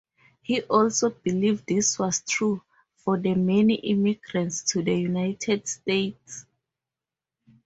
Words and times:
He 0.41 0.63
also 0.63 1.11
believed 1.11 1.67
this 1.67 1.99
was 1.99 2.21
true 2.23 2.63
for 2.95 3.19
the 3.19 3.35
many 3.35 3.75
immigrants 3.75 4.63
to 4.71 4.81
the 4.81 4.95
United 4.99 5.67
States. 5.67 6.47